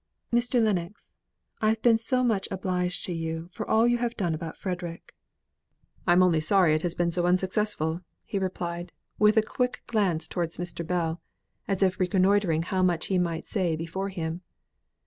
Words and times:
"Mr. 0.33 0.59
Lennox, 0.59 1.15
I 1.61 1.69
have 1.69 1.83
been 1.83 1.99
so 1.99 2.23
much 2.23 2.47
obliged 2.49 3.05
to 3.05 3.13
you 3.13 3.51
for 3.53 3.69
all 3.69 3.85
you 3.87 3.99
have 3.99 4.17
done 4.17 4.33
about 4.33 4.57
Frederick." 4.57 5.13
"I 6.07 6.13
am 6.13 6.23
only 6.23 6.39
sorry 6.41 6.73
it 6.73 6.81
has 6.81 6.95
been 6.95 7.11
so 7.11 7.27
unsuccessful," 7.27 8.01
replied 8.33 8.93
he, 8.95 9.23
with 9.23 9.37
a 9.37 9.43
quick 9.43 9.83
glance 9.85 10.27
towards 10.27 10.57
Mr. 10.57 10.83
Bell, 10.83 11.21
as 11.67 11.83
if 11.83 11.99
reconnoitring 11.99 12.63
how 12.63 12.81
much 12.81 13.05
he 13.13 13.19
might 13.19 13.45
say 13.45 13.75
before 13.75 14.09
him. 14.09 14.41